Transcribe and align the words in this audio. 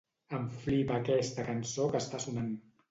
Em 0.37 0.47
flipa 0.61 0.97
aquesta 1.03 1.47
cançó 1.51 1.89
que 1.93 2.05
està 2.05 2.25
sonant. 2.27 2.55